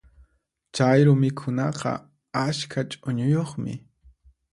Chayru 0.75 1.13
mikhunaqa 1.21 1.91
askha 2.45 2.81
ch'uñuyuqmi. 2.91 3.73